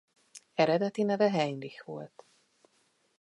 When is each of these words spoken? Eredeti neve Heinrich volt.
Eredeti 0.55 1.03
neve 1.03 1.29
Heinrich 1.31 1.81
volt. 1.85 2.25